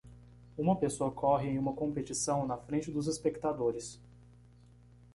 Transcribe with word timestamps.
Uma 0.57 0.75
pessoa 0.77 1.11
corre 1.11 1.47
em 1.47 1.59
uma 1.59 1.75
competição 1.75 2.47
na 2.47 2.57
frente 2.57 2.89
dos 2.89 3.05
espectadores. 3.05 4.01